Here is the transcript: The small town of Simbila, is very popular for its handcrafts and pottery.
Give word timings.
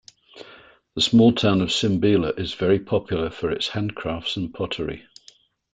The 0.95 1.01
small 1.01 1.31
town 1.31 1.61
of 1.61 1.69
Simbila, 1.69 2.31
is 2.39 2.55
very 2.55 2.79
popular 2.79 3.29
for 3.29 3.51
its 3.51 3.69
handcrafts 3.69 4.35
and 4.35 4.51
pottery. 4.51 5.03